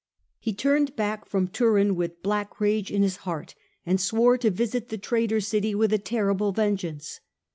[0.39, 3.53] He turned back from Turin with black rage in his heart
[3.85, 7.19] and swore to visit the traitor city with a terrible vengeance.